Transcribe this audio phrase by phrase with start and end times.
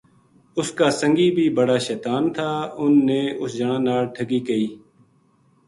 [0.57, 4.67] ا ُس کا سنگی بی بڑا شطان تھا اُنھ نے اس جنا ناڑ ٹھگی کئی